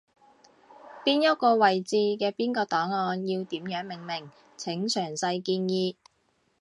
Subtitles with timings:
[1.05, 5.95] 邊一個位置嘅邊個檔案要點樣命名，請詳細建議